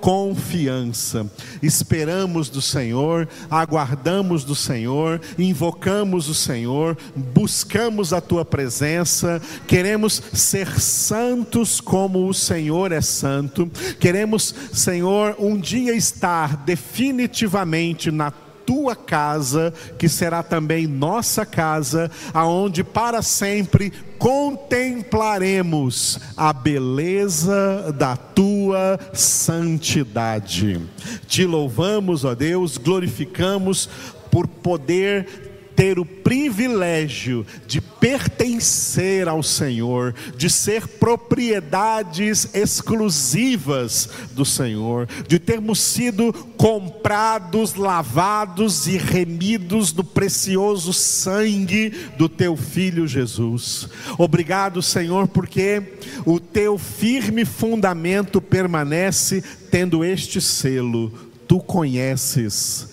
confiança. 0.00 1.26
Esperamos 1.62 2.48
do 2.48 2.62
Senhor, 2.62 3.28
aguardamos 3.50 4.44
do 4.44 4.54
Senhor, 4.54 5.20
invocamos 5.38 6.28
o 6.28 6.34
Senhor, 6.34 6.96
buscamos 7.14 8.12
a 8.12 8.20
tua 8.20 8.44
presença, 8.44 9.42
queremos 9.66 10.22
ser 10.32 10.80
santos 10.80 11.80
como 11.80 12.28
o 12.28 12.34
Senhor 12.34 12.92
é 12.92 13.00
santo. 13.00 13.70
Queremos, 13.98 14.54
Senhor, 14.72 15.36
um 15.38 15.58
dia 15.58 15.94
estar 15.94 16.56
definitivamente 16.58 18.10
na 18.10 18.30
tua 18.66 18.96
casa, 18.96 19.72
que 19.96 20.08
será 20.08 20.42
também 20.42 20.86
nossa 20.86 21.46
casa, 21.46 22.10
aonde 22.34 22.84
para 22.84 23.22
sempre 23.22 23.90
contemplaremos 24.18 26.18
a 26.36 26.52
beleza 26.52 27.94
da 27.96 28.16
tua 28.16 28.98
santidade. 29.12 30.80
Te 31.28 31.46
louvamos, 31.46 32.24
ó 32.24 32.34
Deus, 32.34 32.76
glorificamos 32.76 33.88
por 34.30 34.48
poder 34.48 35.45
ter 35.76 35.98
o 35.98 36.06
privilégio 36.06 37.46
de 37.66 37.82
pertencer 37.82 39.28
ao 39.28 39.42
Senhor, 39.42 40.14
de 40.34 40.48
ser 40.48 40.88
propriedades 40.88 42.48
exclusivas 42.54 44.08
do 44.32 44.44
Senhor, 44.44 45.06
de 45.28 45.38
termos 45.38 45.78
sido 45.78 46.32
comprados, 46.56 47.74
lavados 47.74 48.86
e 48.86 48.96
remidos 48.96 49.92
do 49.92 50.02
precioso 50.02 50.94
sangue 50.94 51.90
do 52.16 52.28
teu 52.28 52.56
filho 52.56 53.06
Jesus. 53.06 53.88
Obrigado, 54.16 54.80
Senhor, 54.80 55.28
porque 55.28 55.82
o 56.24 56.40
teu 56.40 56.78
firme 56.78 57.44
fundamento 57.44 58.40
permanece 58.40 59.44
tendo 59.70 60.02
este 60.02 60.40
selo. 60.40 61.12
Tu 61.46 61.60
conheces 61.60 62.88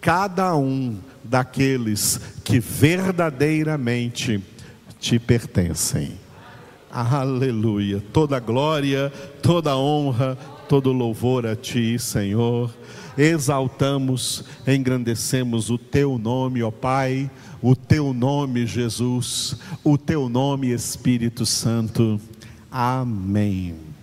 cada 0.00 0.54
um 0.54 0.98
daqueles 1.34 2.20
que 2.44 2.60
verdadeiramente 2.60 4.40
te 5.00 5.18
pertencem. 5.18 6.12
Aleluia. 6.88 8.00
Toda 8.12 8.38
glória, 8.38 9.12
toda 9.42 9.76
honra, 9.76 10.38
todo 10.68 10.92
louvor 10.92 11.44
a 11.44 11.56
ti, 11.56 11.98
Senhor. 11.98 12.72
Exaltamos, 13.18 14.44
engrandecemos 14.64 15.70
o 15.70 15.76
teu 15.76 16.18
nome, 16.18 16.62
ó 16.62 16.70
Pai, 16.70 17.28
o 17.60 17.74
teu 17.74 18.14
nome, 18.14 18.64
Jesus, 18.64 19.58
o 19.82 19.98
teu 19.98 20.28
nome, 20.28 20.70
Espírito 20.70 21.44
Santo. 21.44 22.20
Amém. 22.70 23.93